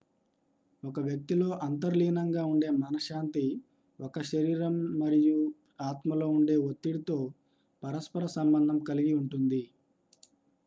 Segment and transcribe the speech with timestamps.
[0.83, 3.43] ఒక వ్యక్తిలో అంతర్లీనంగా ఉండే మనశ్శాంతి
[3.99, 5.37] ఒకరి శరీరం మరియు
[5.81, 7.17] ఆత్మలో ఉండే ఒత్తిడితో
[7.83, 9.61] పరస్పర సంబంధం కలిగి ఉంటుంది